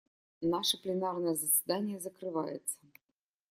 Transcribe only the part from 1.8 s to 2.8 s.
закрывается.